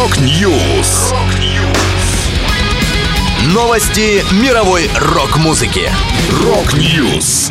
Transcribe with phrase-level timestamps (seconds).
[0.00, 1.12] Rock News.
[3.52, 5.90] Новости мировой рок-музыки.
[6.42, 7.50] Rock News.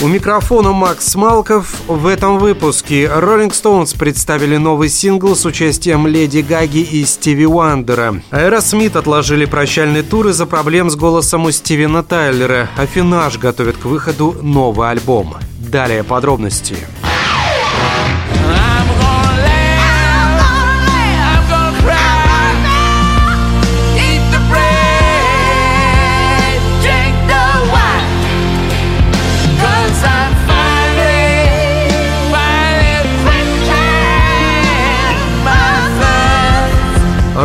[0.00, 1.66] У микрофона Макс Малков.
[1.86, 8.22] В этом выпуске Rolling Stones представили новый сингл с участием Леди Гаги и Стиви Уандера.
[8.30, 12.70] Аэросмит отложили прощальный тур из-за проблем с голосом у Стивена Тайлера.
[12.78, 15.34] Афинаж готовит к выходу новый альбом.
[15.58, 16.78] Далее подробности.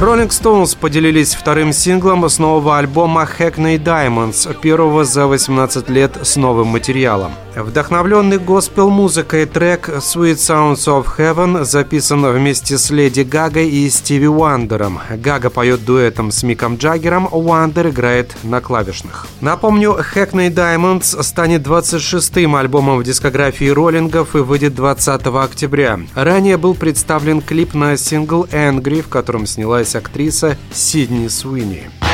[0.06, 6.36] Rolling Stones поделились вторым синглом с нового альбома Hackney Diamonds, первого за 18 лет с
[6.36, 7.32] новым материалом.
[7.56, 15.00] Вдохновленный госпел-музыкой трек Sweet Sounds of Heaven записан вместе с Леди Гагой и Стиви Уандером.
[15.10, 19.26] Гага поет дуэтом с Миком Джаггером, Уандер играет на клавишных.
[19.40, 26.02] Напомню, Hackney Diamonds станет 26-м альбомом в дискографии роллингов и выйдет 20 октября.
[26.14, 32.05] Ранее был представлен клип на сингл Angry, в котором снялась актриса Сидни Суини.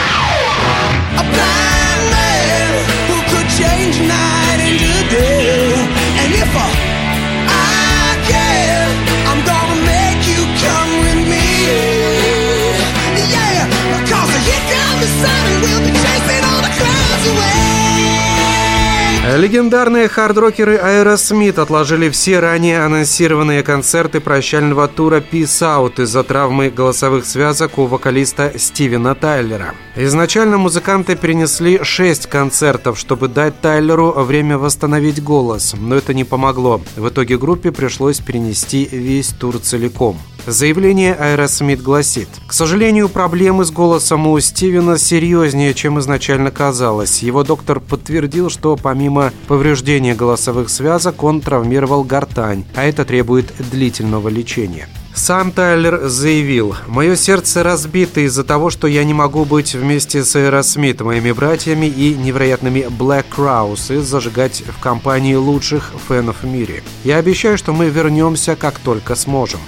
[19.38, 27.26] Легендарные хардрокеры Aerosmith отложили все ранее анонсированные концерты прощального тура Peace Out из-за травмы голосовых
[27.26, 29.74] связок у вокалиста Стивена Тайлера.
[29.96, 36.82] Изначально музыканты перенесли 6 концертов, чтобы дать Тайлеру время восстановить голос, но это не помогло.
[36.98, 40.18] В итоге группе пришлось перенести весь тур целиком.
[40.48, 47.22] Заявление Аэросмит гласит, «К сожалению, проблемы с голосом у Стивена серьезнее, чем изначально казалось.
[47.22, 54.30] Его доктор подтвердил, что помимо повреждения голосовых связок он травмировал гортань, а это требует длительного
[54.30, 54.88] лечения».
[55.14, 60.36] Сам Тайлер заявил, «Мое сердце разбито из-за того, что я не могу быть вместе с
[60.36, 66.82] Аэросмит, моими братьями и невероятными Black Crowes и зажигать в компании лучших фенов в мире.
[67.04, 69.60] Я обещаю, что мы вернемся, как только сможем».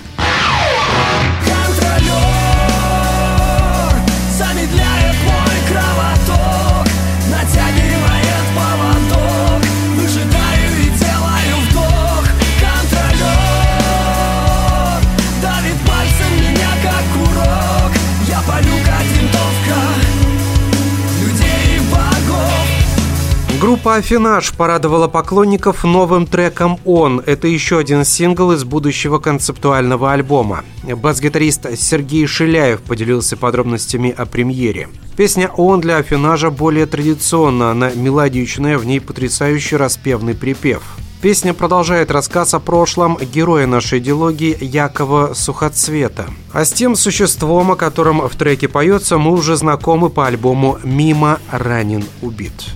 [23.63, 27.21] Группа «Афинаж» порадовала поклонников новым треком «Он».
[27.25, 30.65] Это еще один сингл из будущего концептуального альбома.
[30.83, 34.89] Бас-гитарист Сергей Шиляев поделился подробностями о премьере.
[35.15, 40.83] Песня «Он» для «Афинажа» более традиционна, она мелодичная, в ней потрясающий распевный припев.
[41.21, 46.25] Песня продолжает рассказ о прошлом героя нашей идеологии Якова Сухоцвета.
[46.51, 51.39] А с тем существом, о котором в треке поется, мы уже знакомы по альбому «Мимо
[51.49, 52.75] ранен убит».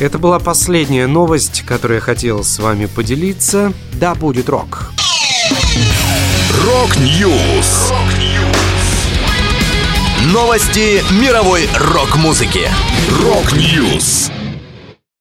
[0.00, 3.72] Это была последняя новость, которую я хотел с вами поделиться.
[3.92, 4.92] Да будет рок!
[6.64, 7.92] Rock News!
[10.32, 12.68] Новости мировой рок-музыки.
[13.22, 14.30] Rock News!